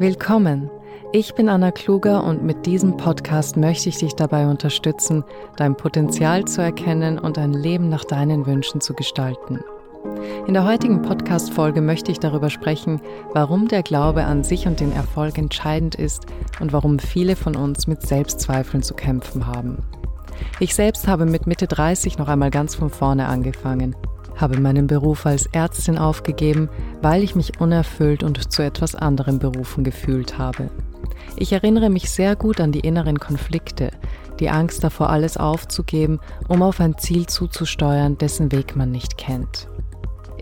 Willkommen! 0.00 0.70
Ich 1.12 1.34
bin 1.34 1.50
Anna 1.50 1.72
Kluger 1.72 2.24
und 2.24 2.42
mit 2.42 2.64
diesem 2.64 2.96
Podcast 2.96 3.58
möchte 3.58 3.90
ich 3.90 3.98
dich 3.98 4.14
dabei 4.14 4.46
unterstützen, 4.46 5.24
dein 5.58 5.76
Potenzial 5.76 6.46
zu 6.46 6.62
erkennen 6.62 7.18
und 7.18 7.36
ein 7.36 7.52
Leben 7.52 7.90
nach 7.90 8.06
deinen 8.06 8.46
Wünschen 8.46 8.80
zu 8.80 8.94
gestalten. 8.94 9.60
In 10.46 10.54
der 10.54 10.64
heutigen 10.64 11.02
Podcast-Folge 11.02 11.82
möchte 11.82 12.10
ich 12.12 12.18
darüber 12.18 12.48
sprechen, 12.48 13.02
warum 13.34 13.68
der 13.68 13.82
Glaube 13.82 14.24
an 14.24 14.42
sich 14.42 14.66
und 14.66 14.80
den 14.80 14.92
Erfolg 14.92 15.36
entscheidend 15.36 15.96
ist 15.96 16.24
und 16.60 16.72
warum 16.72 16.98
viele 16.98 17.36
von 17.36 17.54
uns 17.54 17.86
mit 17.86 18.00
Selbstzweifeln 18.00 18.82
zu 18.82 18.94
kämpfen 18.94 19.46
haben. 19.46 19.82
Ich 20.60 20.74
selbst 20.74 21.08
habe 21.08 21.26
mit 21.26 21.46
Mitte 21.46 21.66
30 21.66 22.16
noch 22.16 22.28
einmal 22.28 22.50
ganz 22.50 22.74
von 22.74 22.88
vorne 22.88 23.26
angefangen 23.26 23.94
habe 24.40 24.60
meinen 24.60 24.86
Beruf 24.86 25.26
als 25.26 25.46
Ärztin 25.46 25.98
aufgegeben, 25.98 26.68
weil 27.02 27.22
ich 27.22 27.34
mich 27.34 27.60
unerfüllt 27.60 28.22
und 28.22 28.52
zu 28.52 28.62
etwas 28.62 28.94
anderem 28.94 29.38
berufen 29.38 29.84
gefühlt 29.84 30.38
habe. 30.38 30.70
Ich 31.36 31.52
erinnere 31.52 31.90
mich 31.90 32.10
sehr 32.10 32.36
gut 32.36 32.60
an 32.60 32.72
die 32.72 32.80
inneren 32.80 33.18
Konflikte, 33.18 33.90
die 34.40 34.50
Angst 34.50 34.82
davor, 34.82 35.10
alles 35.10 35.36
aufzugeben, 35.36 36.20
um 36.48 36.62
auf 36.62 36.80
ein 36.80 36.98
Ziel 36.98 37.26
zuzusteuern, 37.26 38.18
dessen 38.18 38.52
Weg 38.52 38.76
man 38.76 38.90
nicht 38.90 39.16
kennt. 39.16 39.68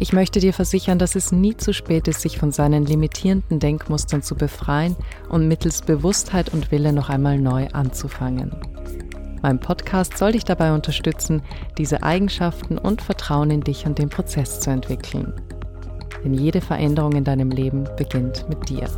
Ich 0.00 0.12
möchte 0.12 0.38
dir 0.38 0.52
versichern, 0.52 1.00
dass 1.00 1.16
es 1.16 1.32
nie 1.32 1.56
zu 1.56 1.74
spät 1.74 2.06
ist, 2.06 2.20
sich 2.20 2.38
von 2.38 2.52
seinen 2.52 2.86
limitierenden 2.86 3.58
Denkmustern 3.58 4.22
zu 4.22 4.36
befreien 4.36 4.94
und 5.28 5.48
mittels 5.48 5.82
Bewusstheit 5.82 6.52
und 6.52 6.70
Wille 6.70 6.92
noch 6.92 7.08
einmal 7.08 7.38
neu 7.38 7.66
anzufangen. 7.72 8.52
Mein 9.42 9.60
Podcast 9.60 10.18
soll 10.18 10.32
dich 10.32 10.44
dabei 10.44 10.72
unterstützen, 10.72 11.42
diese 11.76 12.02
Eigenschaften 12.02 12.78
und 12.78 13.02
Vertrauen 13.02 13.50
in 13.50 13.60
dich 13.60 13.86
und 13.86 13.98
den 13.98 14.08
Prozess 14.08 14.60
zu 14.60 14.70
entwickeln. 14.70 15.32
Denn 16.24 16.34
jede 16.34 16.60
Veränderung 16.60 17.12
in 17.12 17.24
deinem 17.24 17.50
Leben 17.50 17.88
beginnt 17.96 18.48
mit 18.48 18.68
dir. 18.68 18.88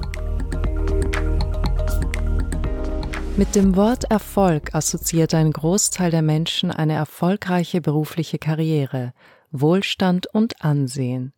Mit 3.37 3.55
dem 3.55 3.77
Wort 3.77 4.05
Erfolg 4.11 4.74
assoziiert 4.74 5.35
ein 5.35 5.52
Großteil 5.52 6.11
der 6.11 6.23
Menschen 6.23 6.71
eine 6.71 6.95
erfolgreiche 6.95 7.80
berufliche 7.80 8.38
Karriere, 8.38 9.13
Wohlstand 9.51 10.27
und 10.27 10.63
Ansehen. 10.65 11.33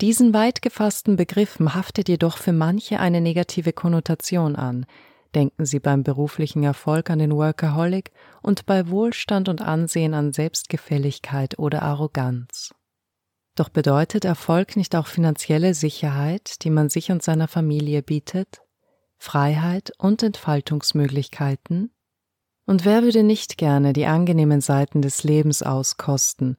Diesen 0.00 0.32
weit 0.32 0.62
gefassten 0.62 1.16
Begriffen 1.16 1.74
haftet 1.74 2.08
jedoch 2.08 2.38
für 2.38 2.52
manche 2.52 3.00
eine 3.00 3.20
negative 3.20 3.74
Konnotation 3.74 4.56
an, 4.56 4.86
Denken 5.34 5.64
Sie 5.64 5.78
beim 5.78 6.02
beruflichen 6.02 6.64
Erfolg 6.64 7.08
an 7.10 7.20
den 7.20 7.34
Workaholic 7.34 8.10
und 8.42 8.66
bei 8.66 8.88
Wohlstand 8.88 9.48
und 9.48 9.62
Ansehen 9.62 10.12
an 10.14 10.32
Selbstgefälligkeit 10.32 11.58
oder 11.58 11.82
Arroganz. 11.82 12.74
Doch 13.54 13.68
bedeutet 13.68 14.24
Erfolg 14.24 14.76
nicht 14.76 14.96
auch 14.96 15.06
finanzielle 15.06 15.74
Sicherheit, 15.74 16.64
die 16.64 16.70
man 16.70 16.88
sich 16.88 17.12
und 17.12 17.22
seiner 17.22 17.48
Familie 17.48 18.02
bietet, 18.02 18.62
Freiheit 19.18 19.92
und 19.98 20.22
Entfaltungsmöglichkeiten? 20.22 21.92
Und 22.66 22.84
wer 22.84 23.02
würde 23.02 23.22
nicht 23.22 23.58
gerne 23.58 23.92
die 23.92 24.06
angenehmen 24.06 24.60
Seiten 24.60 25.02
des 25.02 25.24
Lebens 25.24 25.62
auskosten, 25.62 26.56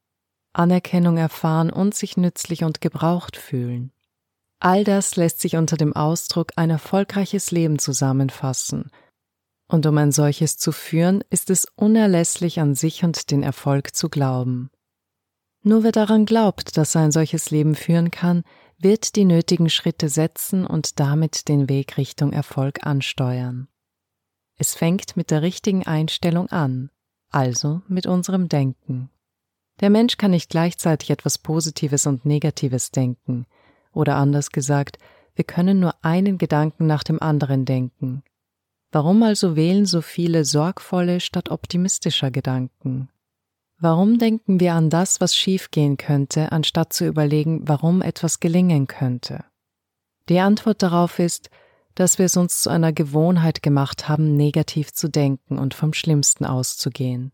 Anerkennung 0.52 1.16
erfahren 1.16 1.70
und 1.70 1.94
sich 1.94 2.16
nützlich 2.16 2.64
und 2.64 2.80
gebraucht 2.80 3.36
fühlen? 3.36 3.91
All 4.64 4.84
das 4.84 5.16
lässt 5.16 5.40
sich 5.40 5.56
unter 5.56 5.76
dem 5.76 5.92
Ausdruck 5.96 6.52
ein 6.54 6.70
erfolgreiches 6.70 7.50
Leben 7.50 7.80
zusammenfassen. 7.80 8.92
Und 9.66 9.86
um 9.86 9.98
ein 9.98 10.12
solches 10.12 10.56
zu 10.56 10.70
führen, 10.70 11.24
ist 11.30 11.50
es 11.50 11.66
unerlässlich 11.74 12.60
an 12.60 12.76
sich 12.76 13.02
und 13.02 13.32
den 13.32 13.42
Erfolg 13.42 13.96
zu 13.96 14.08
glauben. 14.08 14.70
Nur 15.64 15.82
wer 15.82 15.90
daran 15.90 16.26
glaubt, 16.26 16.76
dass 16.76 16.94
er 16.94 17.00
ein 17.00 17.10
solches 17.10 17.50
Leben 17.50 17.74
führen 17.74 18.12
kann, 18.12 18.44
wird 18.78 19.16
die 19.16 19.24
nötigen 19.24 19.68
Schritte 19.68 20.08
setzen 20.08 20.64
und 20.64 21.00
damit 21.00 21.48
den 21.48 21.68
Weg 21.68 21.96
Richtung 21.96 22.32
Erfolg 22.32 22.86
ansteuern. 22.86 23.66
Es 24.58 24.76
fängt 24.76 25.16
mit 25.16 25.32
der 25.32 25.42
richtigen 25.42 25.88
Einstellung 25.88 26.46
an, 26.50 26.88
also 27.30 27.82
mit 27.88 28.06
unserem 28.06 28.48
Denken. 28.48 29.10
Der 29.80 29.90
Mensch 29.90 30.18
kann 30.18 30.30
nicht 30.30 30.50
gleichzeitig 30.50 31.10
etwas 31.10 31.38
Positives 31.38 32.06
und 32.06 32.24
Negatives 32.24 32.92
denken, 32.92 33.46
oder 33.92 34.16
anders 34.16 34.50
gesagt, 34.50 34.98
wir 35.34 35.44
können 35.44 35.80
nur 35.80 35.94
einen 36.02 36.38
Gedanken 36.38 36.86
nach 36.86 37.04
dem 37.04 37.20
anderen 37.22 37.64
denken. 37.64 38.22
Warum 38.90 39.22
also 39.22 39.56
wählen 39.56 39.86
so 39.86 40.02
viele 40.02 40.44
sorgvolle 40.44 41.20
statt 41.20 41.50
optimistischer 41.50 42.30
Gedanken? 42.30 43.08
Warum 43.78 44.18
denken 44.18 44.60
wir 44.60 44.74
an 44.74 44.90
das, 44.90 45.20
was 45.20 45.34
schiefgehen 45.34 45.96
könnte, 45.96 46.52
anstatt 46.52 46.92
zu 46.92 47.06
überlegen, 47.06 47.66
warum 47.66 48.02
etwas 48.02 48.38
gelingen 48.38 48.86
könnte? 48.86 49.44
Die 50.28 50.38
Antwort 50.38 50.82
darauf 50.82 51.18
ist, 51.18 51.50
dass 51.94 52.18
wir 52.18 52.26
es 52.26 52.36
uns 52.36 52.62
zu 52.62 52.70
einer 52.70 52.92
Gewohnheit 52.92 53.62
gemacht 53.62 54.08
haben, 54.08 54.36
negativ 54.36 54.92
zu 54.92 55.08
denken 55.08 55.58
und 55.58 55.74
vom 55.74 55.94
Schlimmsten 55.94 56.44
auszugehen. 56.44 57.32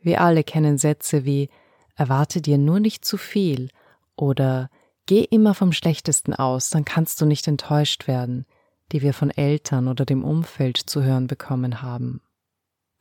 Wir 0.00 0.20
alle 0.20 0.44
kennen 0.44 0.78
Sätze 0.78 1.24
wie 1.24 1.50
Erwarte 1.94 2.42
dir 2.42 2.58
nur 2.58 2.78
nicht 2.78 3.04
zu 3.04 3.16
viel 3.16 3.70
oder 4.16 4.70
Geh 5.06 5.22
immer 5.22 5.54
vom 5.54 5.72
Schlechtesten 5.72 6.34
aus, 6.34 6.70
dann 6.70 6.84
kannst 6.84 7.20
du 7.20 7.26
nicht 7.26 7.46
enttäuscht 7.46 8.08
werden, 8.08 8.44
die 8.92 9.02
wir 9.02 9.14
von 9.14 9.30
Eltern 9.30 9.88
oder 9.88 10.04
dem 10.04 10.24
Umfeld 10.24 10.76
zu 10.76 11.02
hören 11.02 11.28
bekommen 11.28 11.80
haben. 11.82 12.20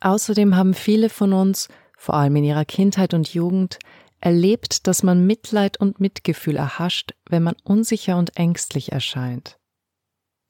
Außerdem 0.01 0.55
haben 0.55 0.75
viele 0.75 1.09
von 1.09 1.33
uns, 1.33 1.67
vor 1.97 2.15
allem 2.15 2.35
in 2.35 2.43
ihrer 2.43 2.65
Kindheit 2.65 3.13
und 3.13 3.33
Jugend, 3.33 3.79
erlebt, 4.21 4.87
dass 4.87 5.03
man 5.03 5.25
Mitleid 5.25 5.77
und 5.79 5.99
Mitgefühl 5.99 6.57
erhascht, 6.57 7.13
wenn 7.27 7.43
man 7.43 7.55
unsicher 7.63 8.17
und 8.17 8.37
ängstlich 8.37 8.91
erscheint. 8.91 9.57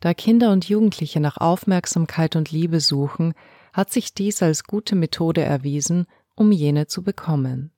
Da 0.02 0.14
Kinder 0.14 0.52
und 0.52 0.68
Jugendliche 0.68 1.20
nach 1.20 1.38
Aufmerksamkeit 1.38 2.36
und 2.36 2.52
Liebe 2.52 2.80
suchen, 2.80 3.34
hat 3.74 3.92
sich 3.92 4.14
dies 4.14 4.44
als 4.44 4.66
gute 4.66 4.96
Methode 4.96 5.42
erwiesen, 5.42 6.06
um 6.36 6.52
jene 6.52 6.88
zu 6.88 7.02
bekommen. 7.02 7.72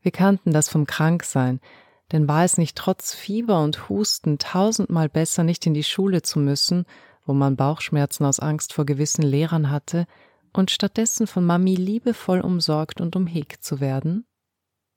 Wir 0.00 0.10
kannten 0.10 0.52
das 0.52 0.68
vom 0.68 0.86
Kranksein, 0.86 1.60
denn 2.12 2.28
war 2.28 2.44
es 2.44 2.58
nicht 2.58 2.76
trotz 2.76 3.14
Fieber 3.14 3.62
und 3.62 3.88
Husten 3.88 4.38
tausendmal 4.38 5.08
besser, 5.08 5.44
nicht 5.44 5.66
in 5.66 5.74
die 5.74 5.84
Schule 5.84 6.22
zu 6.22 6.38
müssen, 6.38 6.84
wo 7.24 7.32
man 7.32 7.56
Bauchschmerzen 7.56 8.24
aus 8.24 8.40
Angst 8.40 8.72
vor 8.72 8.84
gewissen 8.84 9.22
Lehrern 9.22 9.70
hatte, 9.70 10.06
und 10.52 10.70
stattdessen 10.70 11.26
von 11.26 11.44
Mami 11.44 11.74
liebevoll 11.74 12.40
umsorgt 12.40 13.00
und 13.00 13.16
umhegt 13.16 13.64
zu 13.64 13.80
werden? 13.80 14.24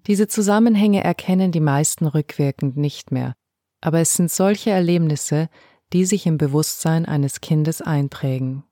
Diese 0.06 0.28
Zusammenhänge 0.28 1.04
erkennen 1.04 1.52
die 1.52 1.60
meisten 1.60 2.06
rückwirkend 2.06 2.78
nicht 2.78 3.12
mehr, 3.12 3.36
aber 3.82 4.00
es 4.00 4.14
sind 4.14 4.32
solche 4.32 4.70
Erlebnisse, 4.70 5.50
die 5.94 6.06
sich 6.06 6.26
im 6.26 6.38
Bewusstsein 6.38 7.06
eines 7.06 7.42
Kindes 7.42 7.82
einprägen. 7.82 8.64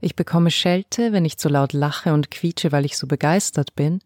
Ich 0.00 0.14
bekomme 0.14 0.50
Schelte, 0.50 1.12
wenn 1.12 1.24
ich 1.24 1.38
zu 1.38 1.48
laut 1.48 1.72
lache 1.72 2.12
und 2.12 2.30
quietsche, 2.30 2.70
weil 2.70 2.84
ich 2.84 2.96
so 2.96 3.06
begeistert 3.06 3.74
bin, 3.74 4.00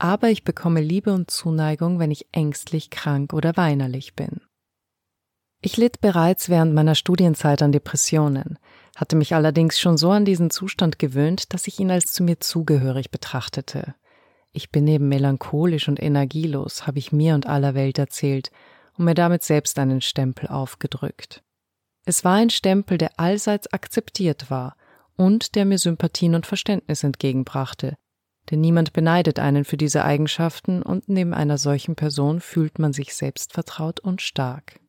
aber 0.00 0.30
ich 0.30 0.44
bekomme 0.44 0.80
Liebe 0.80 1.12
und 1.12 1.30
Zuneigung, 1.30 1.98
wenn 1.98 2.10
ich 2.10 2.26
ängstlich, 2.32 2.90
krank 2.90 3.32
oder 3.32 3.56
weinerlich 3.56 4.14
bin. 4.14 4.40
Ich 5.62 5.76
litt 5.76 6.00
bereits 6.00 6.48
während 6.48 6.74
meiner 6.74 6.94
Studienzeit 6.94 7.60
an 7.60 7.70
Depressionen, 7.70 8.58
hatte 8.96 9.14
mich 9.14 9.34
allerdings 9.34 9.78
schon 9.78 9.98
so 9.98 10.10
an 10.10 10.24
diesen 10.24 10.50
Zustand 10.50 10.98
gewöhnt, 10.98 11.52
dass 11.52 11.66
ich 11.66 11.78
ihn 11.78 11.90
als 11.90 12.12
zu 12.12 12.22
mir 12.22 12.40
zugehörig 12.40 13.10
betrachtete. 13.10 13.94
Ich 14.52 14.70
bin 14.70 14.86
eben 14.88 15.08
melancholisch 15.08 15.86
und 15.88 16.02
energielos, 16.02 16.86
habe 16.86 16.98
ich 16.98 17.12
mir 17.12 17.34
und 17.34 17.46
aller 17.46 17.74
Welt 17.74 17.98
erzählt 17.98 18.50
und 18.96 19.04
mir 19.04 19.14
damit 19.14 19.44
selbst 19.44 19.78
einen 19.78 20.00
Stempel 20.00 20.48
aufgedrückt. 20.48 21.42
Es 22.06 22.24
war 22.24 22.36
ein 22.36 22.50
Stempel, 22.50 22.96
der 22.96 23.20
allseits 23.20 23.70
akzeptiert 23.72 24.50
war 24.50 24.76
und 25.16 25.54
der 25.54 25.66
mir 25.66 25.78
Sympathien 25.78 26.34
und 26.34 26.46
Verständnis 26.46 27.04
entgegenbrachte, 27.04 27.96
denn 28.50 28.60
niemand 28.60 28.92
beneidet 28.92 29.38
einen 29.38 29.64
für 29.64 29.76
diese 29.76 30.04
Eigenschaften 30.04 30.82
und 30.82 31.08
neben 31.08 31.34
einer 31.34 31.58
solchen 31.58 31.94
Person 31.94 32.40
fühlt 32.40 32.78
man 32.78 32.92
sich 32.92 33.14
selbstvertraut 33.14 34.00
und 34.00 34.22
stark. 34.22 34.80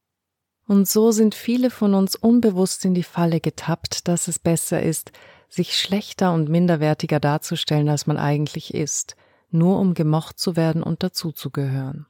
Und 0.67 0.87
so 0.87 1.11
sind 1.11 1.35
viele 1.35 1.69
von 1.69 1.93
uns 1.93 2.15
unbewusst 2.15 2.85
in 2.85 2.93
die 2.93 3.03
Falle 3.03 3.39
getappt, 3.39 4.07
dass 4.07 4.27
es 4.27 4.39
besser 4.39 4.81
ist, 4.81 5.11
sich 5.49 5.77
schlechter 5.77 6.33
und 6.33 6.49
minderwertiger 6.49 7.19
darzustellen, 7.19 7.89
als 7.89 8.07
man 8.07 8.17
eigentlich 8.17 8.73
ist, 8.73 9.15
nur 9.49 9.79
um 9.79 9.93
gemocht 9.93 10.39
zu 10.39 10.55
werden 10.55 10.81
und 10.81 11.03
dazuzugehören. 11.03 12.07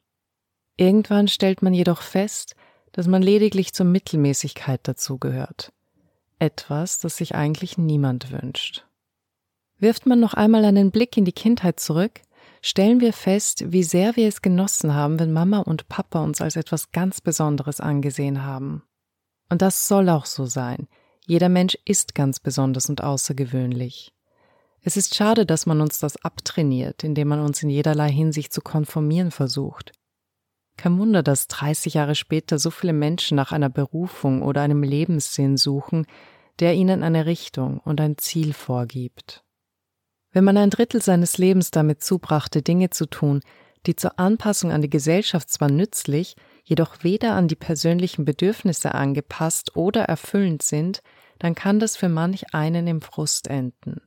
Irgendwann 0.78 1.28
stellt 1.28 1.62
man 1.62 1.74
jedoch 1.74 2.02
fest, 2.02 2.56
dass 2.92 3.08
man 3.08 3.22
lediglich 3.22 3.74
zur 3.74 3.86
Mittelmäßigkeit 3.86 4.88
dazugehört. 4.88 5.74
Etwas, 6.40 7.00
das 7.00 7.18
sich 7.18 7.36
eigentlich 7.36 7.78
niemand 7.78 8.32
wünscht. 8.32 8.86
Wirft 9.82 10.06
man 10.06 10.20
noch 10.20 10.36
einmal 10.36 10.64
einen 10.64 10.92
Blick 10.92 11.18
in 11.18 11.26
die 11.26 11.32
Kindheit 11.32 11.80
zurück, 11.80 12.22
stellen 12.62 13.02
wir 13.02 13.14
fest, 13.14 13.64
wie 13.72 13.82
sehr 13.82 14.16
wir 14.16 14.28
es 14.28 14.44
genossen 14.44 14.94
haben, 14.94 15.20
wenn 15.20 15.34
Mama 15.34 15.58
und 15.58 15.90
Papa 15.90 16.24
uns 16.24 16.40
als 16.40 16.56
etwas 16.56 16.92
ganz 16.92 17.20
Besonderes 17.20 17.80
angesehen 17.80 18.44
haben. 18.44 18.84
Und 19.50 19.64
das 19.64 19.88
soll 19.88 20.08
auch 20.10 20.28
so 20.28 20.46
sein. 20.46 20.88
Jeder 21.26 21.50
Mensch 21.50 21.76
ist 21.84 22.14
ganz 22.14 22.40
besonders 22.40 22.90
und 22.90 23.04
außergewöhnlich. 23.04 24.14
Es 24.84 24.98
ist 24.98 25.16
schade, 25.16 25.48
dass 25.48 25.66
man 25.66 25.82
uns 25.82 25.98
das 25.98 26.16
abtrainiert, 26.24 27.04
indem 27.04 27.30
man 27.30 27.40
uns 27.40 27.64
in 27.64 27.70
jederlei 27.72 28.12
Hinsicht 28.12 28.54
zu 28.54 28.62
konformieren 28.62 29.32
versucht. 29.32 29.94
Kein 30.78 31.00
Wunder, 31.00 31.24
dass 31.24 31.48
30 31.48 31.96
Jahre 31.96 32.14
später 32.14 32.60
so 32.60 32.70
viele 32.70 32.94
Menschen 32.94 33.36
nach 33.36 33.52
einer 33.52 33.70
Berufung 33.70 34.44
oder 34.44 34.62
einem 34.62 34.84
Lebenssinn 34.84 35.58
suchen, 35.58 36.06
der 36.60 36.76
ihnen 36.76 37.02
eine 37.02 37.26
Richtung 37.26 37.80
und 37.80 38.00
ein 38.00 38.20
Ziel 38.20 38.54
vorgibt. 38.54 39.44
Wenn 40.32 40.44
man 40.44 40.58
ein 40.58 40.70
Drittel 40.70 41.02
seines 41.02 41.38
Lebens 41.38 41.72
damit 41.72 42.04
zubrachte, 42.04 42.62
Dinge 42.62 42.90
zu 42.90 43.06
tun, 43.06 43.42
die 43.86 43.96
zur 43.96 44.20
Anpassung 44.20 44.72
an 44.72 44.82
die 44.82 44.90
Gesellschaft 44.90 45.50
zwar 45.50 45.70
nützlich, 45.70 46.36
jedoch 46.64 47.04
weder 47.04 47.34
an 47.34 47.48
die 47.48 47.56
persönlichen 47.56 48.26
Bedürfnisse 48.26 48.94
angepasst 48.94 49.76
oder 49.76 50.04
erfüllend 50.04 50.62
sind, 50.62 51.02
dann 51.40 51.56
kann 51.56 51.80
das 51.80 51.98
für 51.98 52.10
manch 52.10 52.54
einen 52.54 52.88
im 52.88 53.02
Frust 53.02 53.48
enden. 53.48 54.02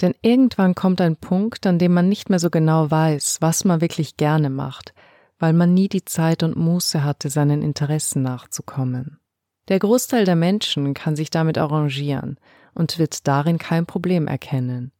Denn 0.00 0.14
irgendwann 0.22 0.74
kommt 0.74 1.00
ein 1.00 1.16
Punkt, 1.16 1.66
an 1.66 1.78
dem 1.78 1.92
man 1.92 2.08
nicht 2.08 2.30
mehr 2.30 2.38
so 2.38 2.50
genau 2.50 2.90
weiß, 2.90 3.38
was 3.40 3.64
man 3.64 3.80
wirklich 3.80 4.16
gerne 4.16 4.50
macht, 4.50 4.94
weil 5.38 5.52
man 5.52 5.74
nie 5.74 5.88
die 5.88 6.04
Zeit 6.04 6.42
und 6.42 6.56
Muße 6.56 7.04
hatte, 7.04 7.30
seinen 7.30 7.62
Interessen 7.62 8.22
nachzukommen. 8.22 9.20
Der 9.68 9.78
Großteil 9.78 10.24
der 10.24 10.36
Menschen 10.36 10.94
kann 10.94 11.16
sich 11.16 11.30
damit 11.30 11.58
arrangieren 11.58 12.38
und 12.74 12.98
wird 12.98 13.28
darin 13.28 13.58
kein 13.58 13.86
Problem 13.86 14.26
erkennen. 14.26 14.93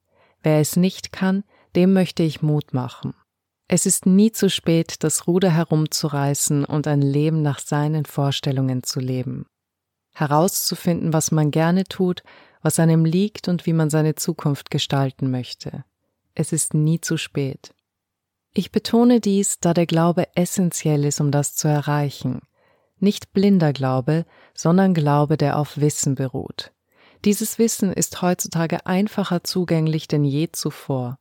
Wer 0.44 0.61
es 0.61 0.76
nicht 0.76 1.11
kann, 1.11 1.43
dem 1.75 1.94
möchte 1.94 2.23
ich 2.23 2.43
Mut 2.43 2.75
machen. 2.75 3.14
Es 3.67 3.87
ist 3.87 4.05
nie 4.05 4.31
zu 4.31 4.50
spät, 4.50 5.02
das 5.02 5.26
Ruder 5.26 5.50
herumzureißen 5.50 6.67
und 6.67 6.87
ein 6.87 7.00
Leben 7.00 7.41
nach 7.41 7.58
seinen 7.58 8.05
Vorstellungen 8.05 8.82
zu 8.82 9.00
leben. 9.00 9.46
Herauszufinden, 10.12 11.14
was 11.14 11.32
man 11.32 11.50
gerne 11.50 11.85
tut, 11.85 12.23
was 12.61 12.79
einem 12.79 13.06
liegt 13.06 13.49
und 13.49 13.64
wie 13.64 13.73
man 13.73 13.88
seine 13.88 14.17
Zukunft 14.17 14.70
gestalten 14.70 15.31
möchte. 15.31 15.85
Es 16.35 16.52
ist 16.52 16.75
nie 16.75 17.00
zu 17.00 17.17
spät. 17.17 17.75
Ich 18.52 18.70
betone 18.70 19.20
dies, 19.20 19.61
da 19.61 19.73
der 19.73 19.87
Glaube 19.87 20.29
essentiell 20.37 21.06
ist, 21.06 21.23
um 21.23 21.31
das 21.31 21.56
zu 21.56 21.69
erreichen. 21.69 22.43
Nicht 22.99 23.32
blinder 23.32 23.73
Glaube, 23.73 24.26
sondern 24.52 24.93
Glaube, 24.93 25.38
der 25.38 25.58
auf 25.58 25.79
Wissen 25.79 26.14
beruht. 26.14 26.70
Dieses 27.25 27.59
Wissen 27.59 27.91
ist 27.91 28.21
heutzutage 28.21 28.85
einfacher 28.85 29.44
zugänglich 29.44 30.09
denn 30.09 30.25
je 30.25 30.50
zuvor. 30.53 31.19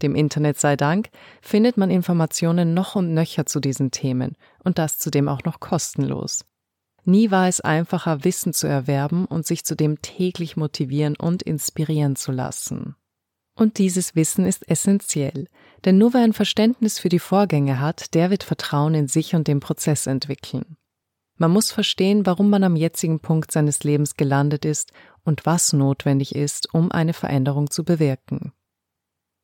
Dem 0.00 0.14
Internet 0.14 0.58
sei 0.58 0.76
Dank 0.76 1.10
findet 1.42 1.76
man 1.76 1.90
Informationen 1.90 2.72
noch 2.72 2.96
und 2.96 3.12
nöcher 3.12 3.44
zu 3.44 3.60
diesen 3.60 3.90
Themen 3.90 4.34
und 4.64 4.78
das 4.78 4.98
zudem 4.98 5.28
auch 5.28 5.44
noch 5.44 5.60
kostenlos. 5.60 6.46
Nie 7.04 7.30
war 7.30 7.48
es 7.48 7.60
einfacher, 7.60 8.24
Wissen 8.24 8.54
zu 8.54 8.66
erwerben 8.66 9.26
und 9.26 9.46
sich 9.46 9.64
zudem 9.64 10.00
täglich 10.00 10.56
motivieren 10.56 11.16
und 11.16 11.42
inspirieren 11.42 12.16
zu 12.16 12.32
lassen. 12.32 12.96
Und 13.54 13.76
dieses 13.76 14.16
Wissen 14.16 14.46
ist 14.46 14.66
essentiell, 14.68 15.48
denn 15.84 15.98
nur 15.98 16.14
wer 16.14 16.22
ein 16.22 16.32
Verständnis 16.32 16.98
für 16.98 17.10
die 17.10 17.18
Vorgänge 17.18 17.78
hat, 17.78 18.14
der 18.14 18.30
wird 18.30 18.44
Vertrauen 18.44 18.94
in 18.94 19.08
sich 19.08 19.34
und 19.34 19.48
den 19.48 19.60
Prozess 19.60 20.06
entwickeln. 20.06 20.76
Man 21.36 21.50
muss 21.50 21.72
verstehen, 21.72 22.24
warum 22.24 22.50
man 22.50 22.62
am 22.62 22.76
jetzigen 22.76 23.18
Punkt 23.18 23.50
seines 23.50 23.82
Lebens 23.82 24.16
gelandet 24.16 24.64
ist 24.64 24.92
und 25.24 25.46
was 25.46 25.72
notwendig 25.72 26.34
ist, 26.34 26.72
um 26.74 26.92
eine 26.92 27.12
Veränderung 27.12 27.70
zu 27.70 27.84
bewirken. 27.84 28.52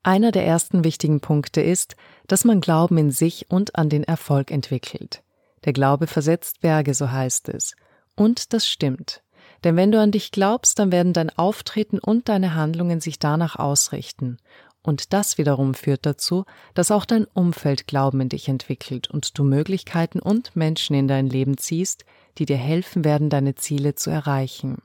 Einer 0.02 0.30
der 0.32 0.46
ersten 0.46 0.84
wichtigen 0.84 1.20
Punkte 1.20 1.60
ist, 1.60 1.96
dass 2.26 2.44
man 2.44 2.60
Glauben 2.60 2.98
in 2.98 3.10
sich 3.10 3.50
und 3.50 3.76
an 3.76 3.88
den 3.88 4.04
Erfolg 4.04 4.50
entwickelt. 4.50 5.22
Der 5.64 5.72
Glaube 5.72 6.06
versetzt 6.06 6.60
Berge, 6.60 6.94
so 6.94 7.10
heißt 7.10 7.48
es. 7.48 7.74
Und 8.14 8.52
das 8.52 8.68
stimmt. 8.68 9.22
Denn 9.64 9.76
wenn 9.76 9.90
du 9.90 10.00
an 10.00 10.12
dich 10.12 10.30
glaubst, 10.30 10.78
dann 10.78 10.92
werden 10.92 11.12
dein 11.12 11.36
Auftreten 11.36 11.98
und 11.98 12.28
deine 12.28 12.54
Handlungen 12.54 13.00
sich 13.00 13.18
danach 13.18 13.56
ausrichten. 13.56 14.38
Und 14.82 15.12
das 15.12 15.36
wiederum 15.36 15.74
führt 15.74 16.06
dazu, 16.06 16.44
dass 16.74 16.90
auch 16.90 17.04
dein 17.04 17.24
Umfeld 17.24 17.86
Glauben 17.86 18.20
in 18.20 18.28
dich 18.28 18.48
entwickelt 18.48 19.10
und 19.10 19.36
du 19.36 19.44
Möglichkeiten 19.44 20.20
und 20.20 20.54
Menschen 20.54 20.94
in 20.94 21.08
dein 21.08 21.26
Leben 21.26 21.58
ziehst, 21.58 22.04
die 22.38 22.46
dir 22.46 22.56
helfen 22.56 23.04
werden, 23.04 23.28
deine 23.28 23.56
Ziele 23.56 23.96
zu 23.96 24.10
erreichen. 24.10 24.78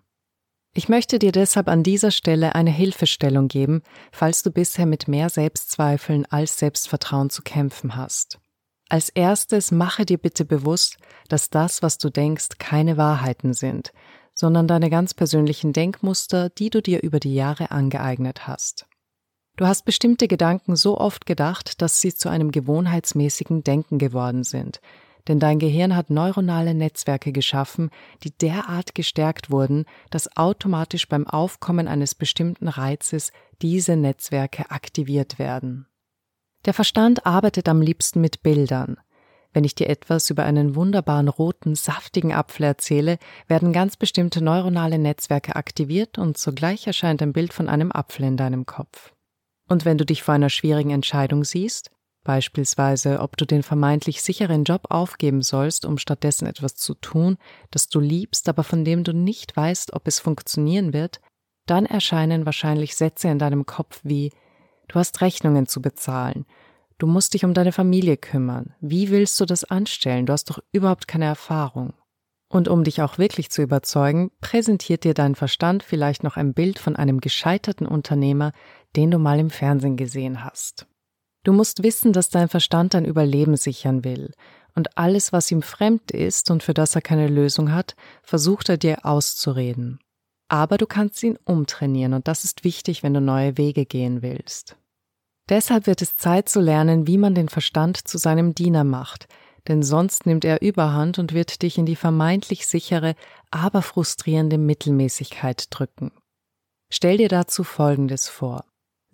Ich 0.76 0.90
möchte 0.90 1.20
dir 1.20 1.32
deshalb 1.32 1.68
an 1.68 1.84
dieser 1.84 2.10
Stelle 2.10 2.56
eine 2.56 2.72
Hilfestellung 2.72 3.48
geben, 3.48 3.84
falls 4.12 4.42
du 4.42 4.50
bisher 4.50 4.88
mit 4.88 5.08
mehr 5.08 5.30
Selbstzweifeln 5.30 6.26
als 6.26 6.58
Selbstvertrauen 6.58 7.30
zu 7.30 7.44
kämpfen 7.44 7.96
hast. 7.96 8.40
Als 8.90 9.10
erstes 9.10 9.72
mache 9.72 10.06
dir 10.06 10.18
bitte 10.18 10.46
bewusst, 10.46 10.98
dass 11.30 11.52
das, 11.52 11.84
was 11.84 12.00
du 12.00 12.10
denkst, 12.10 12.58
keine 12.58 12.98
Wahrheiten 12.98 13.54
sind, 13.54 13.94
sondern 14.34 14.68
deine 14.68 14.90
ganz 14.90 15.14
persönlichen 15.14 15.74
Denkmuster, 15.74 16.50
die 16.50 16.72
du 16.72 16.82
dir 16.82 17.04
über 17.04 17.20
die 17.20 17.36
Jahre 17.36 17.70
angeeignet 17.70 18.48
hast. 18.48 18.88
Du 19.58 19.68
hast 19.68 19.86
bestimmte 19.86 20.28
Gedanken 20.28 20.76
so 20.76 20.98
oft 20.98 21.28
gedacht, 21.28 21.84
dass 21.84 22.02
sie 22.02 22.16
zu 22.16 22.30
einem 22.30 22.52
gewohnheitsmäßigen 22.52 23.64
Denken 23.64 24.00
geworden 24.00 24.44
sind, 24.44 24.82
denn 25.28 25.40
dein 25.40 25.60
Gehirn 25.60 25.96
hat 25.96 26.10
neuronale 26.10 26.74
Netzwerke 26.74 27.32
geschaffen, 27.32 27.90
die 28.24 28.32
derart 28.32 28.96
gestärkt 28.96 29.52
wurden, 29.52 29.86
dass 30.10 30.36
automatisch 30.36 31.08
beim 31.08 31.28
Aufkommen 31.28 31.88
eines 31.88 32.16
bestimmten 32.16 32.68
Reizes 32.68 33.32
diese 33.62 33.96
Netzwerke 33.96 34.70
aktiviert 34.72 35.40
werden. 35.40 35.88
Der 36.66 36.74
Verstand 36.74 37.26
arbeitet 37.26 37.68
am 37.68 37.82
liebsten 37.82 38.22
mit 38.22 38.42
Bildern. 38.44 38.98
Wenn 39.54 39.64
ich 39.66 39.76
dir 39.76 39.88
etwas 39.88 40.30
über 40.30 40.44
einen 40.44 40.76
wunderbaren 40.76 41.28
roten, 41.28 41.76
saftigen 41.76 42.34
Apfel 42.34 42.64
erzähle, 42.64 43.20
werden 43.48 43.72
ganz 43.72 43.98
bestimmte 43.98 44.44
neuronale 44.44 44.98
Netzwerke 44.98 45.56
aktiviert 45.56 46.18
und 46.18 46.38
zugleich 46.38 46.88
erscheint 46.88 47.22
ein 47.22 47.34
Bild 47.34 47.54
von 47.54 47.70
einem 47.70 47.92
Apfel 47.92 48.26
in 48.26 48.36
deinem 48.36 48.66
Kopf. 48.66 49.14
Und 49.70 49.86
wenn 49.86 49.98
du 49.98 50.06
dich 50.06 50.24
vor 50.24 50.34
einer 50.34 50.50
schwierigen 50.50 50.90
Entscheidung 50.90 51.44
siehst, 51.44 51.92
Beispielsweise, 52.24 53.20
ob 53.20 53.36
du 53.36 53.46
den 53.46 53.64
vermeintlich 53.64 54.22
sicheren 54.22 54.64
Job 54.64 54.86
aufgeben 54.90 55.42
sollst, 55.42 55.86
um 55.86 55.98
stattdessen 55.98 56.46
etwas 56.46 56.76
zu 56.76 56.94
tun, 56.94 57.38
das 57.72 57.90
du 57.90 58.00
liebst, 58.00 58.48
aber 58.48 58.64
von 58.64 58.86
dem 58.86 59.04
du 59.04 59.14
nicht 59.14 59.56
weißt, 59.58 59.94
ob 59.94 60.08
es 60.08 60.20
funktionieren 60.20 60.94
wird, 60.94 61.20
dann 61.66 61.86
erscheinen 61.86 62.46
wahrscheinlich 62.46 62.96
Sätze 62.96 63.28
in 63.28 63.40
deinem 63.40 63.66
Kopf 63.66 64.00
wie 64.04 64.32
Du 64.88 65.00
hast 65.00 65.22
Rechnungen 65.22 65.68
zu 65.68 65.82
bezahlen, 65.82 66.46
du 66.98 67.08
musst 67.08 67.34
dich 67.34 67.46
um 67.46 67.54
deine 67.54 67.72
Familie 67.72 68.18
kümmern, 68.18 68.76
wie 68.80 69.10
willst 69.10 69.40
du 69.40 69.46
das 69.46 69.64
anstellen, 69.64 70.26
du 70.26 70.34
hast 70.34 70.50
doch 70.50 70.60
überhaupt 70.72 71.08
keine 71.08 71.26
Erfahrung. 71.26 71.94
Und 72.50 72.68
um 72.68 72.84
dich 72.84 73.02
auch 73.02 73.18
wirklich 73.18 73.50
zu 73.50 73.64
überzeugen, 73.64 74.30
präsentiert 74.40 75.04
dir 75.04 75.16
dein 75.16 75.34
Verstand 75.34 75.82
vielleicht 75.82 76.24
noch 76.24 76.38
ein 76.38 76.54
Bild 76.54 76.78
von 76.78 76.96
einem 76.96 77.20
gescheiterten 77.20 77.88
Unternehmer, 77.88 78.52
den 78.96 79.10
du 79.10 79.18
mal 79.18 79.40
im 79.40 79.50
Fernsehen 79.50 79.98
gesehen 79.98 80.44
hast. 80.44 80.86
Du 81.44 81.52
musst 81.52 81.84
wissen, 81.84 82.14
dass 82.14 82.30
dein 82.30 82.48
Verstand 82.48 82.94
dein 82.94 83.06
Überleben 83.06 83.58
sichern 83.58 84.04
will, 84.04 84.32
und 84.76 84.98
alles, 84.98 85.32
was 85.32 85.52
ihm 85.52 85.62
fremd 85.62 86.12
ist 86.12 86.50
und 86.50 86.64
für 86.64 86.74
das 86.74 86.96
er 86.96 87.02
keine 87.02 87.28
Lösung 87.28 87.72
hat, 87.72 87.96
versucht 88.24 88.70
er 88.70 88.78
dir 88.78 89.06
auszureden. 89.06 90.00
Aber 90.48 90.78
du 90.78 90.88
kannst 90.88 91.22
ihn 91.24 91.38
umtrainieren, 91.46 92.14
und 92.14 92.28
das 92.28 92.44
ist 92.44 92.64
wichtig, 92.64 93.04
wenn 93.04 93.14
du 93.14 93.22
neue 93.22 93.58
Wege 93.58 93.86
gehen 93.86 94.22
willst. 94.22 94.78
Deshalb 95.50 95.88
wird 95.88 96.02
es 96.02 96.16
Zeit 96.16 96.48
zu 96.48 96.62
lernen, 96.62 97.06
wie 97.06 97.18
man 97.18 97.36
den 97.36 97.50
Verstand 97.50 98.08
zu 98.08 98.18
seinem 98.18 98.56
Diener 98.56 98.84
macht, 98.84 99.28
denn 99.68 99.84
sonst 99.84 100.26
nimmt 100.26 100.46
er 100.46 100.62
Überhand 100.62 101.20
und 101.20 101.34
wird 101.34 101.62
dich 101.62 101.78
in 101.78 101.86
die 101.86 101.96
vermeintlich 101.96 102.66
sichere, 102.66 103.16
aber 103.52 103.82
frustrierende 103.82 104.58
Mittelmäßigkeit 104.58 105.68
drücken. 105.70 106.12
Stell 106.90 107.18
dir 107.18 107.30
dazu 107.30 107.64
Folgendes 107.64 108.30
vor. 108.30 108.66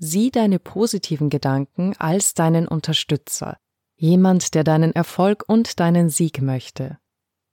Sieh 0.02 0.32
deine 0.32 0.60
positiven 0.60 1.30
Gedanken 1.30 1.94
als 2.00 2.34
deinen 2.34 2.70
Unterstützer, 2.70 3.58
jemand, 3.98 4.56
der 4.56 4.64
deinen 4.64 4.94
Erfolg 4.94 5.44
und 5.46 5.82
deinen 5.82 6.10
Sieg 6.10 6.42
möchte. 6.42 6.98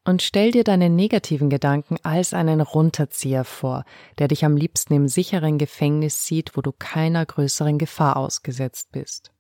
Und 0.05 0.23
stell 0.23 0.53
dir 0.53 0.63
deine 0.63 0.89
negativen 0.89 1.51
Gedanken 1.51 1.97
als 2.05 2.33
einen 2.33 2.61
Runterzieher 2.61 3.43
vor, 3.43 3.85
der 4.21 4.29
dich 4.29 4.45
am 4.45 4.57
liebsten 4.57 4.95
im 4.95 5.09
sicheren 5.09 5.59
Gefängnis 5.59 6.25
sieht, 6.25 6.57
wo 6.57 6.61
du 6.61 6.71
keiner 6.71 7.27
größeren 7.27 7.79
Gefahr 7.79 8.17
ausgesetzt 8.17 8.93
bist. 8.93 9.33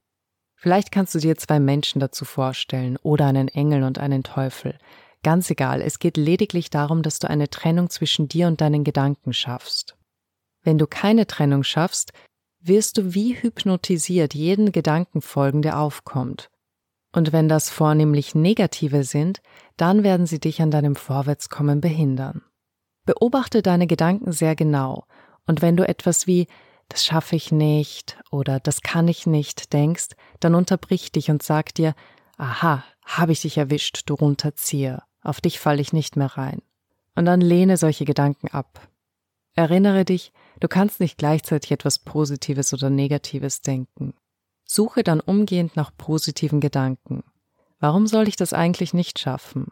Vielleicht 0.56 0.90
kannst 0.90 1.14
du 1.14 1.20
dir 1.20 1.36
zwei 1.36 1.60
Menschen 1.60 2.00
dazu 2.00 2.24
vorstellen 2.24 2.96
oder 2.96 3.26
einen 3.26 3.46
Engel 3.46 3.84
und 3.84 4.00
einen 4.00 4.24
Teufel. 4.24 4.76
Ganz 5.22 5.48
egal, 5.48 5.80
es 5.80 6.00
geht 6.00 6.16
lediglich 6.16 6.70
darum, 6.70 7.02
dass 7.02 7.20
du 7.20 7.30
eine 7.30 7.48
Trennung 7.48 7.88
zwischen 7.88 8.26
dir 8.26 8.48
und 8.48 8.60
deinen 8.60 8.82
Gedanken 8.82 9.32
schaffst. 9.32 9.96
Wenn 10.64 10.78
du 10.78 10.88
keine 10.88 11.28
Trennung 11.28 11.62
schaffst, 11.62 12.12
wirst 12.66 12.98
du 12.98 13.14
wie 13.14 13.34
hypnotisiert 13.34 14.34
jeden 14.34 14.72
Gedanken 14.72 15.22
folgen, 15.22 15.62
der 15.62 15.78
aufkommt. 15.80 16.50
Und 17.12 17.32
wenn 17.32 17.48
das 17.48 17.70
vornehmlich 17.70 18.34
negative 18.34 19.04
sind, 19.04 19.40
dann 19.76 20.02
werden 20.02 20.26
sie 20.26 20.40
dich 20.40 20.60
an 20.60 20.70
deinem 20.70 20.96
Vorwärtskommen 20.96 21.80
behindern. 21.80 22.42
Beobachte 23.04 23.62
deine 23.62 23.86
Gedanken 23.86 24.32
sehr 24.32 24.56
genau, 24.56 25.04
und 25.46 25.62
wenn 25.62 25.76
du 25.76 25.88
etwas 25.88 26.26
wie 26.26 26.46
das 26.88 27.04
schaffe 27.04 27.34
ich 27.34 27.50
nicht 27.50 28.16
oder 28.30 28.60
das 28.60 28.80
kann 28.80 29.08
ich 29.08 29.26
nicht 29.26 29.72
denkst, 29.72 30.10
dann 30.40 30.54
unterbrich 30.54 31.10
dich 31.10 31.30
und 31.30 31.42
sag 31.42 31.74
dir, 31.74 31.94
aha, 32.36 32.84
habe 33.04 33.32
ich 33.32 33.42
dich 33.42 33.58
erwischt, 33.58 34.02
du 34.06 34.14
Runterzieher, 34.14 35.02
auf 35.22 35.40
dich 35.40 35.58
falle 35.58 35.80
ich 35.80 35.92
nicht 35.92 36.16
mehr 36.16 36.36
rein. 36.36 36.62
Und 37.14 37.24
dann 37.24 37.40
lehne 37.40 37.76
solche 37.76 38.04
Gedanken 38.04 38.48
ab. 38.48 38.88
Erinnere 39.54 40.04
dich, 40.04 40.32
du 40.60 40.68
kannst 40.68 41.00
nicht 41.00 41.18
gleichzeitig 41.18 41.70
etwas 41.70 41.98
Positives 41.98 42.72
oder 42.72 42.90
Negatives 42.90 43.62
denken. 43.62 44.14
Suche 44.64 45.02
dann 45.02 45.20
umgehend 45.20 45.76
nach 45.76 45.96
positiven 45.96 46.60
Gedanken. 46.60 47.22
Warum 47.78 48.06
soll 48.06 48.26
ich 48.28 48.36
das 48.36 48.52
eigentlich 48.52 48.94
nicht 48.94 49.18
schaffen? 49.18 49.68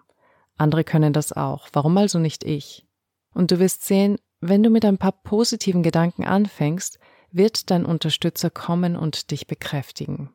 Andere 0.56 0.84
können 0.84 1.12
das 1.12 1.32
auch, 1.32 1.68
warum 1.72 1.96
also 1.96 2.18
nicht 2.18 2.44
ich? 2.44 2.86
Und 3.32 3.50
du 3.50 3.58
wirst 3.58 3.84
sehen, 3.84 4.18
wenn 4.40 4.62
du 4.62 4.70
mit 4.70 4.84
ein 4.84 4.98
paar 4.98 5.12
positiven 5.12 5.82
Gedanken 5.82 6.24
anfängst, 6.24 6.98
wird 7.32 7.70
dein 7.70 7.84
Unterstützer 7.84 8.50
kommen 8.50 8.94
und 8.96 9.30
dich 9.30 9.46
bekräftigen. 9.46 10.30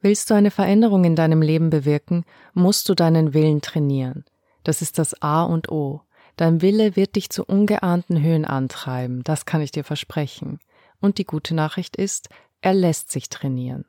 Willst 0.00 0.30
du 0.30 0.34
eine 0.34 0.50
Veränderung 0.50 1.04
in 1.04 1.16
deinem 1.16 1.42
Leben 1.42 1.70
bewirken, 1.70 2.24
musst 2.54 2.88
du 2.88 2.94
deinen 2.94 3.34
Willen 3.34 3.60
trainieren. 3.60 4.24
Das 4.62 4.82
ist 4.82 4.98
das 4.98 5.20
A 5.20 5.42
und 5.42 5.70
O. 5.70 6.02
Dein 6.40 6.62
Wille 6.62 6.96
wird 6.96 7.16
dich 7.16 7.28
zu 7.28 7.44
ungeahnten 7.44 8.22
Höhen 8.22 8.46
antreiben, 8.46 9.22
das 9.24 9.44
kann 9.44 9.60
ich 9.60 9.72
dir 9.72 9.84
versprechen. 9.84 10.58
Und 10.98 11.18
die 11.18 11.26
gute 11.26 11.54
Nachricht 11.54 11.96
ist, 11.96 12.30
er 12.62 12.72
lässt 12.72 13.12
sich 13.12 13.28
trainieren. 13.28 13.84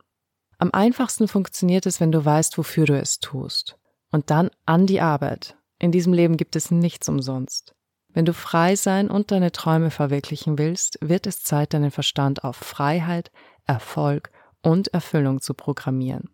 Am 0.58 0.70
einfachsten 0.74 1.30
funktioniert 1.30 1.86
es, 1.86 2.02
wenn 2.02 2.12
du 2.12 2.26
weißt, 2.26 2.58
wofür 2.58 2.86
du 2.86 3.00
es 3.00 3.22
tust. 3.22 3.78
Und 4.12 4.32
dann 4.32 4.50
an 4.66 4.86
die 4.86 5.00
Arbeit. 5.00 5.56
In 5.80 5.94
diesem 5.94 6.12
Leben 6.12 6.36
gibt 6.36 6.58
es 6.58 6.72
nichts 6.72 7.08
umsonst. 7.08 7.74
Wenn 8.10 8.26
du 8.26 8.34
frei 8.34 8.76
sein 8.76 9.10
und 9.10 9.32
deine 9.32 9.54
Träume 9.54 9.90
verwirklichen 9.90 10.58
willst, 10.58 10.98
wird 11.00 11.28
es 11.28 11.44
Zeit, 11.44 11.74
deinen 11.74 11.90
Verstand 11.90 12.44
auf 12.44 12.58
Freiheit, 12.58 13.32
Erfolg 13.64 14.30
und 14.62 14.90
Erfüllung 14.90 15.40
zu 15.40 15.54
programmieren. 15.54 16.30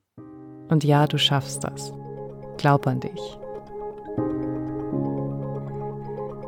Und 0.68 0.84
ja, 0.84 1.06
du 1.06 1.20
schaffst 1.20 1.64
das. 1.64 1.94
Glaub 2.58 2.88
an 2.88 3.02
dich. 3.02 3.38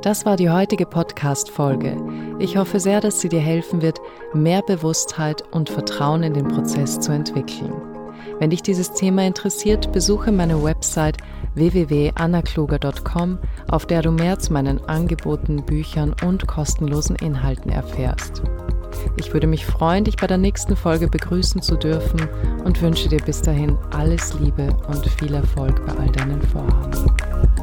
Das 0.01 0.25
war 0.25 0.37
die 0.37 0.49
heutige 0.49 0.85
Podcast-Folge. 0.85 1.97
Ich 2.39 2.55
hoffe 2.55 2.79
sehr, 2.79 3.01
dass 3.01 3.19
sie 3.19 3.27
dir 3.27 3.41
helfen 3.41 3.81
wird, 3.81 3.99
mehr 4.33 4.61
Bewusstheit 4.61 5.43
und 5.51 5.69
Vertrauen 5.69 6.23
in 6.23 6.33
den 6.33 6.47
Prozess 6.47 7.01
zu 7.01 7.11
entwickeln. 7.11 7.73
Wenn 8.39 8.49
dich 8.49 8.61
dieses 8.61 8.93
Thema 8.93 9.27
interessiert, 9.27 9.91
besuche 9.91 10.31
meine 10.31 10.63
Website 10.63 11.17
www.annakluger.com, 11.55 13.39
auf 13.69 13.85
der 13.87 14.01
du 14.01 14.11
mehr 14.11 14.39
zu 14.39 14.53
meinen 14.53 14.79
Angeboten, 14.85 15.65
Büchern 15.65 16.15
und 16.25 16.47
kostenlosen 16.47 17.17
Inhalten 17.17 17.69
erfährst. 17.69 18.41
Ich 19.17 19.33
würde 19.33 19.47
mich 19.47 19.65
freuen, 19.65 20.05
dich 20.05 20.15
bei 20.15 20.27
der 20.27 20.37
nächsten 20.37 20.77
Folge 20.77 21.09
begrüßen 21.09 21.61
zu 21.61 21.75
dürfen 21.75 22.21
und 22.63 22.81
wünsche 22.81 23.09
dir 23.09 23.21
bis 23.21 23.41
dahin 23.41 23.77
alles 23.91 24.33
Liebe 24.39 24.69
und 24.87 25.05
viel 25.05 25.33
Erfolg 25.33 25.85
bei 25.85 25.93
all 25.97 26.09
deinen 26.09 26.41
Vorhaben. 26.41 27.58